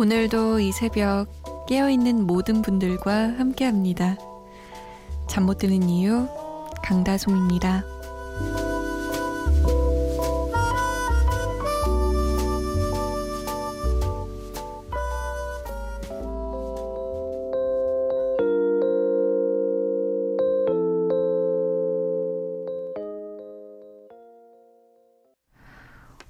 오늘도 0.00 0.60
이 0.60 0.72
새벽 0.72 1.26
깨어있는 1.68 2.26
모든 2.26 2.62
분들과 2.62 3.34
함께 3.36 3.66
합니다. 3.66 4.16
잠 5.28 5.44
못 5.44 5.58
드는 5.58 5.90
이유, 5.90 6.26
강다솜입니다. 6.82 7.84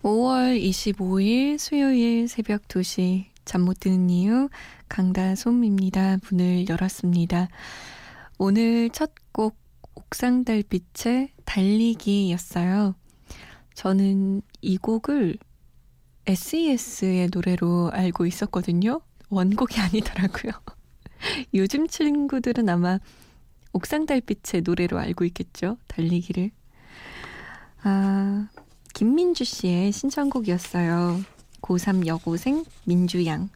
5월 0.03 0.61
25일 0.61 1.57
수요일 1.57 2.27
새벽 2.27 2.67
2시 2.67 3.30
잠 3.51 3.63
못 3.63 3.81
드는 3.81 4.09
이유 4.11 4.49
강다솜입니다. 4.89 6.19
문을 6.31 6.69
열었습니다. 6.69 7.49
오늘 8.39 8.91
첫 8.91 9.11
곡 9.33 9.57
옥상 9.95 10.45
달빛의 10.45 11.33
달리기였어요. 11.45 12.95
저는 13.75 14.43
이 14.61 14.77
곡을 14.77 15.37
SES의 16.27 17.31
노래로 17.33 17.91
알고 17.93 18.27
있었거든요. 18.27 19.01
원곡이 19.31 19.81
아니더라고요. 19.81 20.53
요즘 21.55 21.89
친구들은 21.89 22.69
아마 22.69 23.01
옥상 23.73 24.07
달빛의 24.07 24.63
노래로 24.63 24.97
알고 24.99 25.25
있겠죠. 25.25 25.77
달리기를. 25.89 26.53
아, 27.83 28.49
김민주 28.95 29.43
씨의 29.43 29.91
신청곡이었어요. 29.91 31.40
고3 31.71 32.07
여고생 32.07 32.65
민주양. 32.85 33.49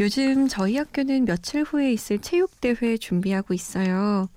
요즘 0.00 0.48
저희 0.48 0.78
학교는 0.78 1.26
며칠 1.26 1.62
후에 1.62 1.92
있을 1.92 2.18
체육대회 2.18 2.96
준비하고 2.96 3.52
있어요. 3.52 4.28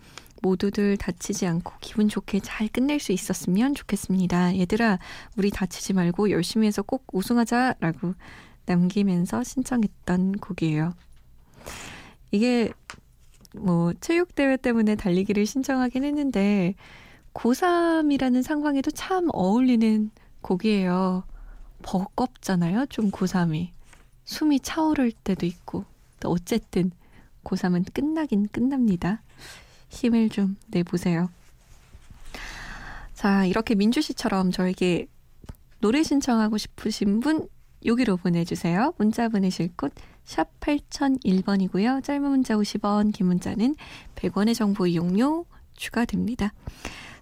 모두들 0.41 0.97
다치지 0.97 1.47
않고 1.47 1.73
기분 1.79 2.09
좋게 2.09 2.41
잘 2.41 2.67
끝낼 2.67 2.99
수 2.99 3.13
있었으면 3.13 3.73
좋겠습니다. 3.73 4.57
얘들아, 4.57 4.99
우리 5.37 5.49
다치지 5.49 5.93
말고 5.93 6.29
열심히 6.31 6.67
해서 6.67 6.81
꼭 6.81 7.05
우승하자! 7.13 7.75
라고 7.79 8.13
남기면서 8.65 9.43
신청했던 9.43 10.33
곡이에요. 10.33 10.93
이게 12.31 12.71
뭐 13.55 13.93
체육대회 13.93 14.57
때문에 14.57 14.95
달리기를 14.95 15.45
신청하긴 15.45 16.03
했는데 16.03 16.75
고3이라는 17.33 18.43
상황에도 18.43 18.91
참 18.91 19.29
어울리는 19.31 20.11
곡이에요. 20.41 21.23
버겁잖아요. 21.85 22.87
좀 22.87 23.11
고3이. 23.11 23.69
숨이 24.23 24.59
차오를 24.59 25.11
때도 25.11 25.45
있고. 25.45 25.85
또 26.19 26.31
어쨌든 26.31 26.91
고3은 27.43 27.93
끝나긴 27.93 28.47
끝납니다. 28.51 29.21
힘을 29.89 30.29
좀 30.29 30.57
내보세요. 30.67 31.29
자, 33.13 33.45
이렇게 33.45 33.75
민주 33.75 34.01
씨처럼 34.01 34.51
저에게 34.51 35.07
노래 35.79 36.03
신청하고 36.03 36.57
싶으신 36.57 37.19
분 37.19 37.47
여기로 37.85 38.17
보내주세요. 38.17 38.93
문자 38.97 39.29
보내실 39.29 39.71
곳 39.77 39.93
샵 40.25 40.59
8001번이고요. 40.59 42.03
짧은 42.03 42.23
문자 42.23 42.55
50원, 42.55 43.13
긴 43.13 43.27
문자는 43.27 43.75
100원의 44.15 44.55
정보 44.55 44.87
이용료 44.87 45.45
추가됩니다. 45.75 46.51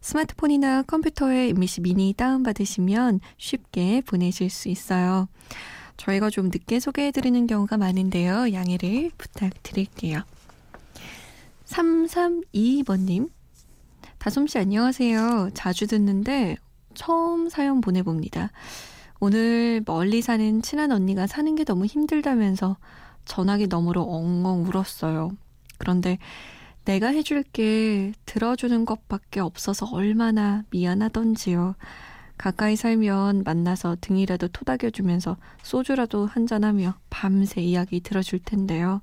스마트폰이나 0.04 0.84
컴퓨터에 0.84 1.50
MBC 1.50 1.80
미니 1.80 2.14
다운받으시면 2.14 3.22
쉽게 3.38 4.02
보내실 4.02 4.50
수 4.50 4.68
있어요. 4.68 5.30
저희가 5.96 6.30
좀 6.30 6.50
늦게 6.50 6.82
소개해드리는 6.82 7.48
경우가 7.48 7.78
많은데요. 7.78 8.52
양해를 8.52 9.12
부탁드릴게요. 9.18 10.24
3322번님. 11.66 13.30
다솜씨 14.20 14.58
안녕하세요. 14.60 15.52
자주 15.54 15.88
듣는데 15.88 16.58
처음 16.96 17.48
사연 17.48 17.80
보내봅니다. 17.80 18.52
오늘 19.22 19.82
멀리 19.86 20.22
사는 20.22 20.62
친한 20.62 20.92
언니가 20.92 21.28
사는 21.28 21.56
게 21.56 21.64
너무 21.64 21.86
힘들다면서 21.86 22.76
전화기 23.24 23.68
너머로 23.68 24.02
엉엉 24.02 24.66
울었어요. 24.66 25.32
그런데 25.78 26.18
내가 26.86 27.08
해줄 27.08 27.44
게 27.44 28.12
들어주는 28.26 28.86
것밖에 28.86 29.40
없어서 29.40 29.86
얼마나 29.88 30.64
미안하던지요. 30.70 31.76
가까이 32.38 32.76
살면 32.76 33.44
만나서 33.44 33.98
등이라도 34.02 34.50
토닥여주면서 34.50 35.38
소주라도 35.62 36.26
한잔하며 36.26 36.96
밤새 37.10 37.62
이야기 37.62 38.02
들어줄 38.02 38.40
텐데요. 38.40 39.02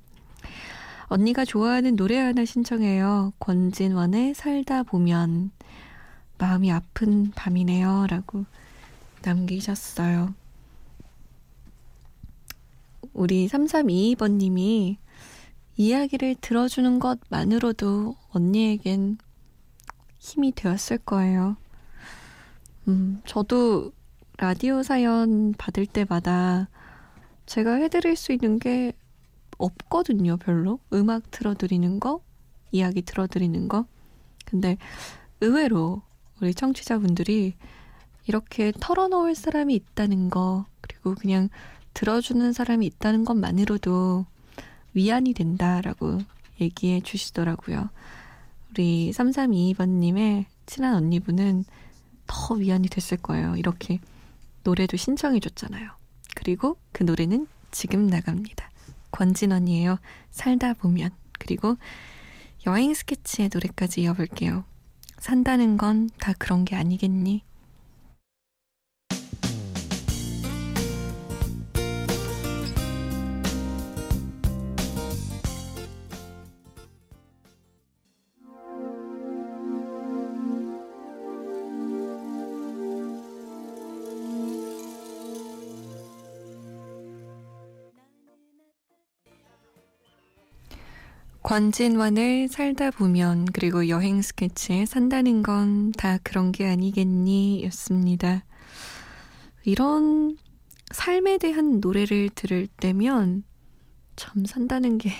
언니가 1.05 1.43
좋아하는 1.43 1.95
노래 1.95 2.17
하나 2.17 2.45
신청해요. 2.45 3.33
권진원의 3.39 4.35
살다 4.35 4.83
보면 4.83 5.51
마음이 6.37 6.71
아픈 6.71 7.31
밤이네요. 7.31 8.07
라고 8.09 8.45
남기셨어요. 9.23 10.33
우리 13.13 13.47
3322번님이 13.47 14.97
이야기를 15.81 16.35
들어주는 16.41 16.99
것만으로도 16.99 18.15
언니에겐 18.29 19.17
힘이 20.19 20.51
되었을 20.51 20.99
거예요. 20.99 21.57
음, 22.87 23.19
저도 23.25 23.91
라디오 24.37 24.83
사연 24.83 25.53
받을 25.57 25.87
때마다 25.87 26.69
제가 27.47 27.73
해드릴 27.77 28.15
수 28.15 28.31
있는 28.31 28.59
게 28.59 28.93
없거든요, 29.57 30.37
별로. 30.37 30.79
음악 30.93 31.31
틀어드리는 31.31 31.99
거, 31.99 32.21
이야기 32.71 33.01
들어드리는 33.01 33.67
거. 33.67 33.87
근데 34.45 34.77
의외로 35.39 36.03
우리 36.41 36.53
청취자분들이 36.53 37.55
이렇게 38.27 38.71
털어놓을 38.79 39.33
사람이 39.33 39.73
있다는 39.73 40.29
거, 40.29 40.67
그리고 40.81 41.15
그냥 41.15 41.49
들어주는 41.95 42.53
사람이 42.53 42.85
있다는 42.85 43.25
것만으로도 43.25 44.27
위안이 44.93 45.33
된다라고 45.33 46.19
얘기해 46.59 47.01
주시더라고요. 47.01 47.89
우리 48.71 49.11
3322번님의 49.11 50.45
친한 50.65 50.95
언니분은 50.95 51.65
더 52.27 52.53
위안이 52.55 52.87
됐을 52.87 53.17
거예요. 53.17 53.55
이렇게 53.57 53.99
노래도 54.63 54.95
신청해 54.97 55.39
줬잖아요. 55.39 55.89
그리고 56.35 56.77
그 56.91 57.03
노래는 57.03 57.47
지금 57.71 58.07
나갑니다. 58.07 58.69
권진원이에요. 59.11 59.97
살다 60.29 60.73
보면. 60.75 61.09
그리고 61.39 61.77
여행 62.67 62.93
스케치의 62.93 63.49
노래까지 63.53 64.01
이어볼게요. 64.03 64.63
산다는 65.19 65.77
건 65.77 66.09
다 66.19 66.33
그런 66.37 66.63
게 66.65 66.75
아니겠니? 66.75 67.43
권진원을 91.43 92.47
살다 92.49 92.91
보면 92.91 93.45
그리고 93.45 93.87
여행 93.89 94.21
스케치에 94.21 94.85
산다는 94.85 95.41
건 95.43 95.91
다 95.97 96.17
그런 96.23 96.51
게 96.51 96.67
아니겠니 96.67 97.63
였습니다. 97.65 98.43
이런 99.63 100.37
삶에 100.91 101.37
대한 101.37 101.79
노래를 101.79 102.29
들을 102.29 102.67
때면 102.67 103.43
참 104.15 104.45
산다는 104.45 104.97
게 104.97 105.11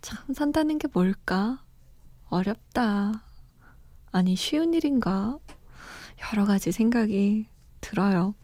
참 0.00 0.32
산다는 0.32 0.78
게 0.78 0.88
뭘까? 0.92 1.64
어렵다. 2.28 3.24
아니 4.12 4.36
쉬운 4.36 4.72
일인가? 4.72 5.38
여러 6.32 6.46
가지 6.46 6.70
생각이 6.72 7.46
들어요. 7.80 8.34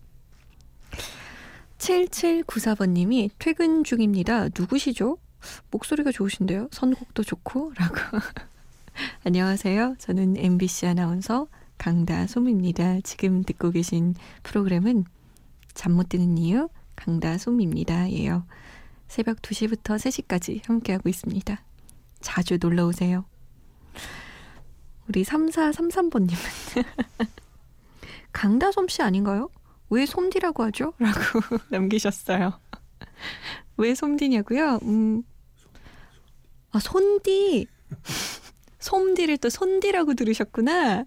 7794번님이 1.79 3.31
퇴근 3.39 3.85
중입니다. 3.85 4.49
누구시죠? 4.57 5.19
목소리가 5.71 6.13
좋으신데요? 6.13 6.69
선곡도 6.73 7.23
좋고 7.25 7.73
라고 7.77 7.95
안녕하세요. 9.25 9.97
저는 9.99 10.37
MBC 10.37 10.87
아나운서 10.87 11.49
강다솜입니다. 11.79 13.01
지금 13.03 13.43
듣고 13.43 13.71
계신 13.71 14.15
프로그램은 14.43 15.05
잠 15.75 15.93
못 15.93 16.09
드는 16.09 16.39
이유 16.39 16.69
강다솜입니다. 16.97 18.11
예요. 18.13 18.47
새벽 19.09 19.43
2시부터 19.43 19.97
3시까지 19.97 20.65
함께하고 20.67 21.09
있습니다. 21.09 21.61
자주 22.21 22.59
놀러 22.61 22.87
오세요. 22.87 23.25
우리 25.09 25.23
3433번님은 25.25 26.85
강다솜 28.33 28.89
씨 28.89 29.03
아닌가요? 29.03 29.51
왜 29.91 30.07
솜디라고 30.07 30.63
하죠? 30.65 30.95
라고 30.99 31.41
남기셨어요. 31.71 32.59
왜 33.77 33.95
솜디냐고요? 33.95 34.79
음, 34.83 35.23
아, 36.75 36.81
손디. 36.81 37.69
솜디를 38.81 39.39
또 39.39 39.49
손디라고 39.49 40.15
들으셨구나. 40.15 41.05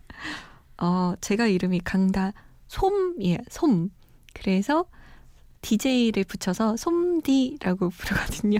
어, 0.77 1.13
제가 1.19 1.47
이름이 1.47 1.81
강다 1.81 2.31
솜이에요. 2.67 3.39
솜. 3.49 3.89
그래서 4.33 4.85
DJ를 5.59 6.23
붙여서 6.23 6.77
솜디라고 6.77 7.89
부르거든요. 7.89 8.59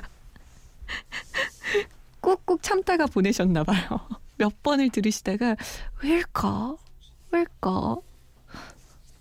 꾹꾹 2.20 2.62
참다가 2.62 3.06
보내셨나 3.06 3.64
봐요. 3.64 4.02
몇 4.36 4.62
번을 4.62 4.90
들으시다가 4.90 5.56
왜일까? 6.04 6.76
왜일까? 7.32 7.96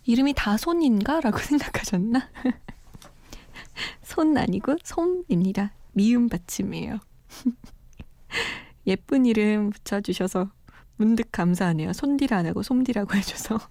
이름이 0.07 0.35
다손인가? 0.35 1.21
라고 1.21 1.39
생각하셨나? 1.39 2.29
손 4.03 4.37
아니고 4.37 4.77
솜입니다. 4.83 5.73
미음 5.93 6.29
받침이에요. 6.29 6.99
예쁜 8.87 9.27
이름 9.27 9.71
붙여주셔서 9.71 10.51
문득 10.97 11.31
감사하네요. 11.33 11.93
손디라 11.93 12.39
안 12.39 12.47
하고 12.47 12.63
솜디라고 12.63 13.15
해줘서. 13.15 13.59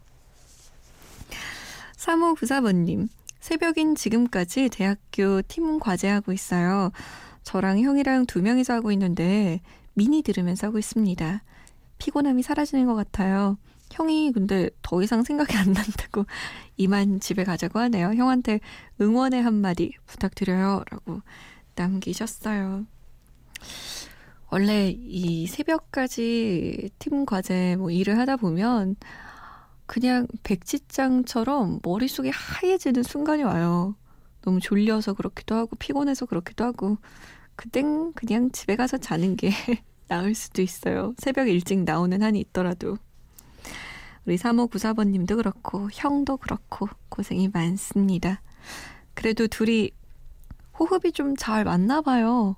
3594번님, 1.97 3.07
새벽인 3.39 3.95
지금까지 3.95 4.69
대학교 4.69 5.41
팀 5.43 5.79
과제하고 5.79 6.33
있어요. 6.33 6.91
저랑 7.43 7.79
형이랑 7.79 8.25
두 8.25 8.41
명이서 8.41 8.73
하고 8.73 8.91
있는데 8.91 9.61
미니 9.93 10.21
들으면서 10.21 10.67
하고 10.67 10.79
있습니다. 10.79 11.43
피곤함이 11.97 12.43
사라지는 12.43 12.85
것 12.85 12.95
같아요. 12.95 13.57
형이 13.91 14.31
근데 14.33 14.69
더 14.81 15.01
이상 15.01 15.23
생각이 15.23 15.55
안 15.55 15.71
난다고 15.71 16.25
이만 16.77 17.19
집에 17.19 17.43
가자고 17.43 17.79
하네요. 17.79 18.13
형한테 18.13 18.59
응원의 18.99 19.41
한마디 19.41 19.93
부탁드려요. 20.05 20.83
라고 20.89 21.21
남기셨어요. 21.75 22.85
원래 24.55 24.89
이 24.97 25.47
새벽까지 25.47 26.89
팀 26.97 27.25
과제 27.25 27.75
뭐 27.75 27.91
일을 27.91 28.17
하다 28.17 28.37
보면 28.37 28.95
그냥 29.85 30.27
백지장처럼 30.43 31.81
머릿속이 31.83 32.29
하얘지는 32.29 33.03
순간이 33.03 33.43
와요. 33.43 33.97
너무 34.43 34.61
졸려서 34.61 35.13
그렇기도 35.13 35.55
하고 35.55 35.75
피곤해서 35.75 36.25
그렇기도 36.25 36.63
하고 36.63 36.97
그땐 37.57 38.13
그냥 38.13 38.49
집에 38.53 38.77
가서 38.77 38.97
자는 38.97 39.35
게 39.35 39.51
나을 40.07 40.33
수도 40.33 40.61
있어요. 40.61 41.13
새벽 41.17 41.49
일찍 41.49 41.83
나오는 41.83 42.23
한이 42.23 42.39
있더라도. 42.39 42.97
우리 44.25 44.37
3594번님도 44.37 45.35
그렇고 45.35 45.89
형도 45.91 46.37
그렇고 46.37 46.87
고생이 47.09 47.49
많습니다. 47.49 48.41
그래도 49.15 49.47
둘이 49.47 49.91
호흡이 50.79 51.11
좀 51.11 51.35
잘 51.35 51.65
맞나 51.65 51.99
봐요. 51.99 52.55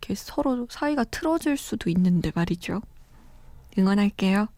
이렇게 0.00 0.14
서로 0.14 0.66
사이가 0.70 1.04
틀어질 1.04 1.56
수도 1.56 1.90
있는데 1.90 2.32
말이죠. 2.34 2.80
응원할게요. 3.78 4.48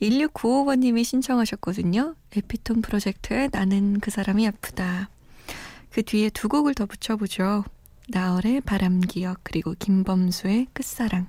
1695번님이 0.00 1.04
신청하셨거든요. 1.04 2.14
에피톤 2.36 2.82
프로젝트의 2.82 3.48
나는 3.52 3.98
그 4.00 4.10
사람이 4.10 4.46
아프다. 4.46 5.10
그 5.90 6.02
뒤에 6.02 6.30
두 6.30 6.48
곡을 6.48 6.74
더 6.74 6.86
붙여보죠. 6.86 7.64
나얼의 8.08 8.62
바람기억 8.62 9.40
그리고 9.42 9.74
김범수의 9.78 10.68
끝사랑. 10.72 11.28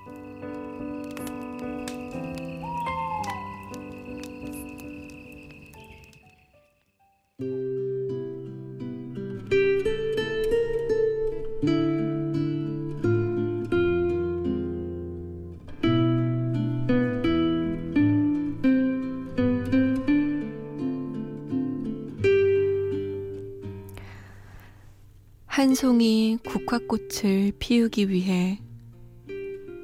국화꽃을 26.71 27.51
피우기 27.59 28.07
위해 28.09 28.61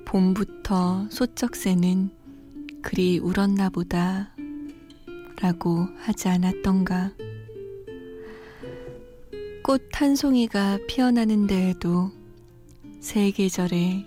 봄부터 0.05 1.07
소쩍새는 1.09 2.11
그리 2.81 3.19
울었나 3.19 3.69
보다 3.69 4.33
라고 5.41 5.85
하지 5.97 6.29
않았던가. 6.29 7.11
꽃 9.63 9.89
한 9.91 10.15
송이가 10.15 10.79
피어나는 10.87 11.47
데에도 11.47 12.09
세 13.01 13.31
계절의 13.31 14.05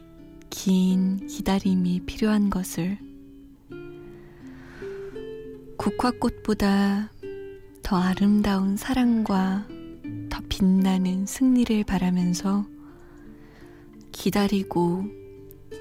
긴 0.48 1.26
기다림이 1.26 2.06
필요한 2.06 2.48
것을 2.48 2.96
국화꽃보다 5.76 7.10
더 7.82 7.96
아름다운 7.96 8.78
사랑과 8.78 9.66
빛나는 10.60 11.24
승리를 11.24 11.84
바라면서 11.84 12.66
기다리고 14.12 15.02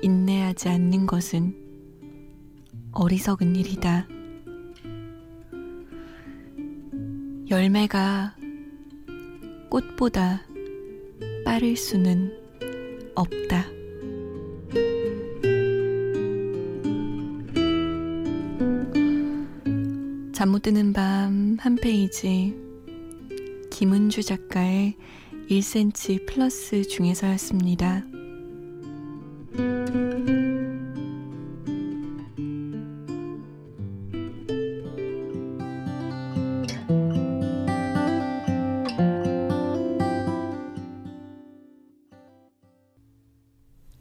인내하지 0.01 0.69
않는 0.69 1.05
것은 1.05 1.53
어리석은 2.93 3.57
일이다. 3.57 4.07
열매가 7.49 8.37
꽃보다 9.69 10.43
빠를 11.43 11.75
수는 11.75 12.31
없다. 13.15 13.65
잠 20.31 20.49
못 20.49 20.61
드는 20.61 20.93
밤 20.93 21.57
한 21.59 21.75
페이지 21.75 22.68
김은주 23.79 24.23
작가의 24.23 24.97
1cm 25.49 26.27
플러스 26.27 26.85
중에서였습니다. 26.85 28.03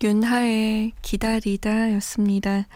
윤하의 0.02 0.90
기다리다 1.02 1.92
였습니다. 1.94 2.66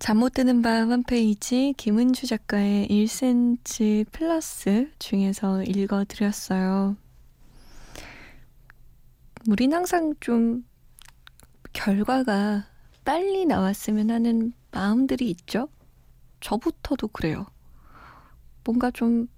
잠 0.00 0.16
못 0.16 0.32
드는 0.32 0.62
밤 0.62 0.90
한 0.90 1.02
페이지 1.02 1.74
김은주 1.76 2.26
작가의 2.26 2.88
1cm 2.88 4.10
플러스 4.10 4.90
중에서 4.98 5.62
읽어드렸어요. 5.62 6.96
우린 9.46 9.74
항상 9.74 10.14
좀 10.20 10.64
결과가 11.74 12.64
빨리 13.04 13.44
나왔으면 13.44 14.10
하는 14.10 14.54
마음들이 14.70 15.28
있죠? 15.28 15.68
저부터도 16.40 17.08
그래요. 17.08 17.44
뭔가 18.64 18.90
좀 18.90 19.28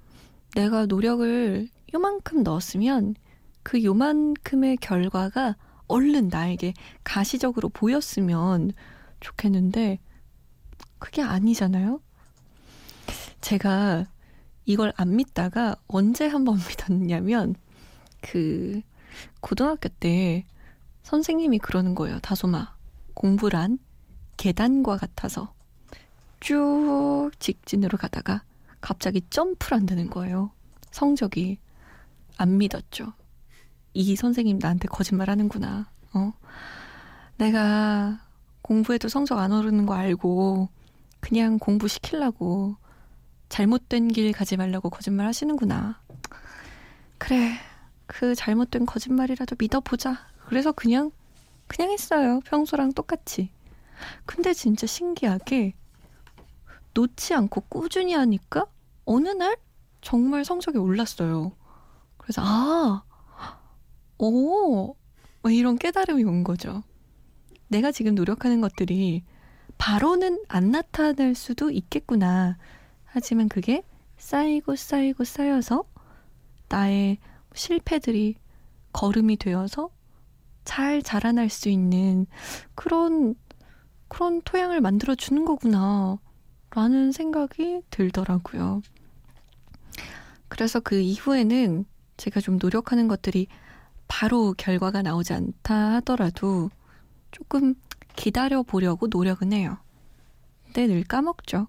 내가 0.55 0.87
노력을 0.87 1.69
요만큼 1.93 2.45
넣었으면 2.45 3.17
그 3.65 3.83
요만큼의 3.83 4.77
결과가 4.77 5.57
얼른 5.89 6.29
나에게 6.29 6.73
가시적으로 7.03 7.69
보였으면 7.69 8.71
좋겠는데 9.19 9.99
그게 11.03 11.21
아니잖아요. 11.21 12.01
제가 13.41 14.07
이걸 14.67 14.93
안 14.97 15.17
믿다가 15.17 15.75
언제 15.89 16.29
한번 16.29 16.59
믿었냐면 16.69 17.57
그 18.21 18.81
고등학교 19.41 19.89
때 19.89 20.47
선생님이 21.03 21.59
그러는 21.59 21.97
거예요. 21.97 22.21
다소마 22.21 22.77
공부란 23.15 23.81
계단과 24.37 24.97
같아서 24.97 25.53
쭉 26.39 27.33
직진으로 27.41 27.99
가다가 27.99 28.45
갑자기 28.81 29.23
점프를 29.29 29.79
안 29.79 29.87
되는 29.87 30.09
거예요. 30.09 30.53
성적이 30.93 31.59
안 32.37 32.59
믿었죠. 32.59 33.13
이 33.93 34.15
선생님 34.15 34.61
나한테 34.61 34.87
거짓말 34.87 35.31
하는구나. 35.31 35.91
어? 36.15 36.33
내가 37.39 38.21
공부해도 38.63 39.09
성적 39.09 39.41
안 39.41 39.51
오르는 39.51 39.85
거 39.85 39.95
알고 39.95 40.69
그냥 41.23 41.59
공부 41.59 41.87
시키려고 41.89 42.77
잘못된 43.49 44.09
길 44.09 44.33
가지 44.33 44.57
말라고 44.57 44.91
거짓말 44.91 45.27
하시는구나. 45.27 46.03
그래, 47.17 47.53
그 48.07 48.35
잘못된 48.35 48.85
거짓말이라도 48.85 49.55
믿어보자. 49.59 50.19
그래서 50.47 50.73
그냥, 50.73 51.13
그냥 51.69 51.93
했어요. 51.93 52.41
평소랑 52.45 52.93
똑같이. 52.93 53.51
근데 54.27 54.53
진짜 54.53 54.87
신기하게 54.87 55.75
놓지 56.93 57.35
않고 57.35 57.63
꾸준히 57.69 58.15
하니까 58.15 58.67
어느 59.05 59.29
날 59.29 59.57
정말 60.01 60.45
성적이 60.45 60.79
올랐어요. 60.79 61.53
그래서, 62.17 62.43
아, 62.45 63.05
오, 64.19 64.97
뭐 65.41 65.51
이런 65.51 65.79
깨달음이 65.79 66.25
온 66.25 66.43
거죠. 66.43 66.83
내가 67.69 67.93
지금 67.93 68.17
노력하는 68.17 68.61
것들이 68.61 69.23
바로는 69.83 70.45
안 70.47 70.71
나타날 70.71 71.35
수도 71.35 71.69
있겠구나. 71.73 72.57
하지만 73.05 73.49
그게 73.49 73.83
쌓이고 74.17 74.77
쌓이고 74.77 75.25
쌓여서 75.25 75.83
나의 76.69 77.19
실패들이 77.53 78.37
걸음이 78.93 79.39
되어서 79.39 79.91
잘 80.65 81.03
자라날 81.03 81.49
수 81.49 81.69
있는 81.69 82.29
그런 82.77 83.35
그런 84.07 84.41
토양을 84.43 84.81
만들어 84.81 85.17
주는 85.17 85.45
거구나. 85.45 86.17
라는 86.71 87.11
생각이 87.11 87.83
들더라고요. 87.91 88.83
그래서 90.47 90.79
그 90.79 91.01
이후에는 91.01 91.87
제가 92.19 92.41
좀 92.41 92.57
노력하는 92.63 93.09
것들이 93.09 93.49
바로 94.07 94.55
결과가 94.57 95.03
나오지 95.03 95.33
않다 95.33 95.95
하더라도 95.95 96.71
조금 97.33 97.75
기다려 98.23 98.63
보려고 98.63 99.09
노력은 99.09 99.53
해요. 99.53 99.79
근데 100.67 100.87
늘 100.87 101.03
까먹죠. 101.03 101.67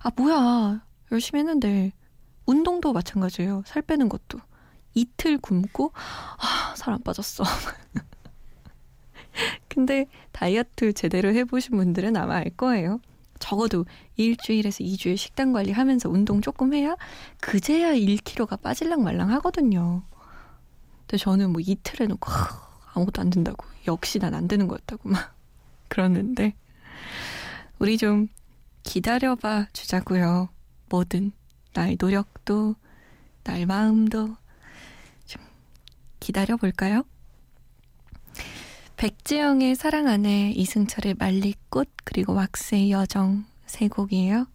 아, 0.00 0.10
뭐야. 0.16 0.84
열심히 1.12 1.38
했는데. 1.38 1.92
운동도 2.44 2.92
마찬가지예요. 2.92 3.62
살 3.66 3.82
빼는 3.82 4.08
것도. 4.08 4.40
이틀 4.94 5.38
굶고, 5.38 5.92
아, 5.94 6.74
살 6.76 6.92
안 6.92 7.00
빠졌어. 7.04 7.44
근데 9.68 10.06
다이어트 10.32 10.92
제대로 10.92 11.32
해보신 11.32 11.76
분들은 11.76 12.16
아마 12.16 12.34
알 12.36 12.50
거예요. 12.50 12.98
적어도 13.38 13.84
일주일에서 14.16 14.82
2주일 14.82 15.16
식단 15.16 15.52
관리하면서 15.52 16.08
운동 16.08 16.40
조금 16.40 16.74
해야 16.74 16.96
그제야 17.40 17.92
1kg가 17.92 18.60
빠질랑 18.60 19.04
말랑 19.04 19.30
하거든요. 19.34 20.02
근데 21.02 21.16
저는 21.18 21.52
뭐 21.52 21.60
이틀 21.64 22.00
해놓고 22.00 22.28
아무것도 22.94 23.20
안 23.20 23.30
된다고 23.30 23.64
역시 23.86 24.18
난 24.18 24.34
안 24.34 24.48
되는 24.48 24.66
거였다고 24.66 25.10
막 25.10 25.35
그러는데 25.88 26.54
우리 27.78 27.98
좀 27.98 28.28
기다려봐 28.82 29.68
주자고요. 29.72 30.48
뭐든 30.88 31.32
나의 31.74 31.96
노력도 32.00 32.76
나의 33.44 33.66
마음도 33.66 34.36
좀 35.26 35.42
기다려 36.20 36.56
볼까요? 36.56 37.04
백지영의 38.96 39.74
사랑 39.74 40.08
안에 40.08 40.52
이승철의 40.52 41.16
말리꽃 41.18 41.88
그리고 42.04 42.32
왁스의 42.32 42.90
여정 42.90 43.44
세 43.66 43.88
곡이에요. 43.88 44.46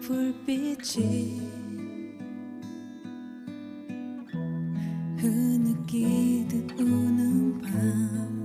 불빛이 0.00 1.40
흐느끼듯 5.18 6.80
우는 6.80 7.60
밤 7.60 8.42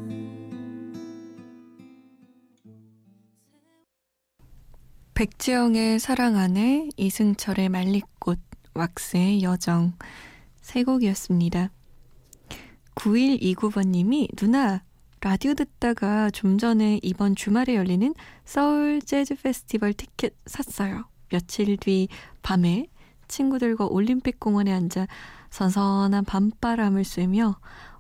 백지영의 5.13 6.00
사랑 6.00 6.36
안에 6.36 6.89
이승철의 6.98 7.70
말리꽃 7.70 8.39
왁스의 8.74 9.42
여정 9.42 9.94
세 10.62 10.84
곡이었습니다. 10.84 11.72
9129번님이 12.96 14.36
누나 14.36 14.84
라디오 15.22 15.56
듣다가 15.56 16.30
좀 16.30 16.58
전에 16.58 17.00
이번 17.01 17.36
주말에 17.36 17.75
열리는 17.75 18.13
서울 18.46 19.01
재즈 19.01 19.36
페스티벌 19.42 19.94
티켓 19.94 20.36
샀어요. 20.46 21.06
며칠 21.29 21.77
뒤 21.77 22.07
밤에 22.41 22.88
친구들과 23.27 23.86
올림픽 23.86 24.39
공원에 24.39 24.72
앉아 24.72 25.07
선선한 25.50 26.25
밤바람을 26.25 27.03
쐬며 27.03 27.60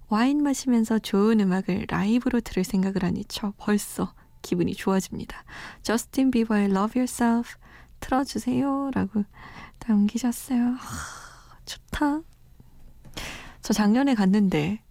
와인 0.09 0.41
마시면서 0.41 0.99
좋은 0.99 1.39
음악을 1.39 1.87
라이브로 1.89 2.39
들을 2.39 2.63
생각을 2.63 3.03
하니 3.03 3.25
저 3.27 3.53
벌써 3.57 4.13
기분이 4.41 4.73
좋아집니다. 4.73 5.43
저스틴 5.81 6.31
비버의 6.31 6.65
Love 6.65 6.99
Yourself 6.99 7.57
틀어주세요. 7.99 8.91
라고 8.93 9.23
남기셨어요. 9.85 10.63
하, 10.63 11.59
좋다. 11.65 12.21
저 13.61 13.73
작년에 13.73 14.15
갔는데 14.15 14.81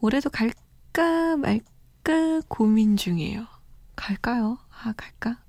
올해도 0.00 0.30
갈 0.30 0.52
갈까 0.92 1.36
말까 1.38 2.42
고민 2.48 2.96
중이에요. 2.96 3.46
갈까요? 3.96 4.58
아, 4.70 4.92
갈까? 4.94 5.41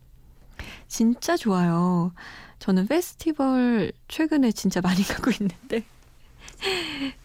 진짜 0.93 1.35
좋아요. 1.35 2.13
저는 2.59 2.85
페스티벌 2.85 3.91
최근에 4.07 4.51
진짜 4.51 4.79
많이 4.79 5.01
가고 5.09 5.31
있는데 5.31 5.83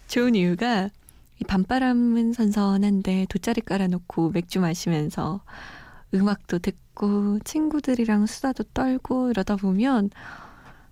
좋은 0.07 0.35
이유가 0.35 0.89
이 1.39 1.45
밤바람은 1.45 2.33
선선한데 2.33 3.27
돗자리 3.29 3.61
깔아놓고 3.61 4.31
맥주 4.31 4.59
마시면서 4.59 5.43
음악도 6.15 6.61
듣고 6.61 7.41
친구들이랑 7.41 8.25
수다도 8.25 8.65
떨고 8.73 9.29
이러다 9.29 9.57
보면 9.57 10.09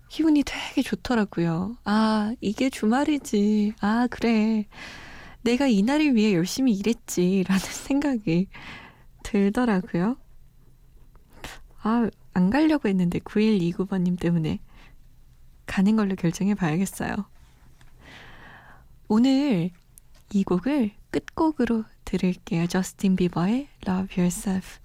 기분이 0.09 0.43
되게 0.45 0.83
좋더라고요. 0.83 1.77
아, 1.83 2.35
이게 2.41 2.69
주말이지. 2.69 3.73
아, 3.81 4.07
그래. 4.11 4.67
내가 5.41 5.65
이 5.65 5.81
날을 5.81 6.13
위해 6.13 6.35
열심히 6.35 6.73
일했지라는 6.73 7.59
생각이 7.59 8.49
들더라고요. 9.23 10.17
아, 11.81 12.09
안 12.37 12.51
가려고 12.51 12.87
했는데 12.87 13.17
9129번님 13.17 14.19
때문에 14.19 14.59
가는 15.65 15.95
걸로 15.95 16.15
결정해 16.15 16.53
봐야겠어요. 16.53 17.15
오늘 19.07 19.71
이 20.31 20.43
곡을 20.43 20.91
끝곡으로 21.09 21.83
들을게요. 22.05 22.67
저스틴 22.67 23.15
비버의 23.15 23.67
Love 23.87 24.21
Yourself. 24.21 24.79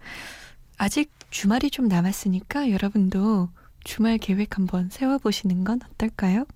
아직 0.78 1.11
주말이 1.28 1.71
좀 1.71 1.88
남았으니까 1.88 2.71
여러분도 2.71 3.50
주말 3.85 4.16
계획 4.16 4.56
한번 4.56 4.88
세워보시는 4.88 5.64
건 5.64 5.80
어떨까요? 5.92 6.47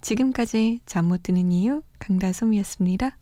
지금까지 0.00 0.80
잠 0.86 1.04
못 1.04 1.22
드는 1.22 1.52
이유 1.52 1.82
강다솜이었습니다. 1.98 3.18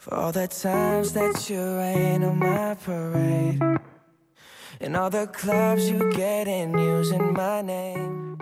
For 0.00 0.32
the 0.32 0.48
times 0.48 1.12
that 1.12 1.52
you 1.52 1.62
rain 1.76 2.24
on 2.24 2.36
my 2.36 2.74
parade 2.76 3.60
And 4.84 4.98
all 4.98 5.08
the 5.08 5.26
clubs 5.26 5.88
you 5.88 6.12
get 6.12 6.46
in 6.46 6.76
using 6.76 7.32
my 7.32 7.62
name 7.62 8.36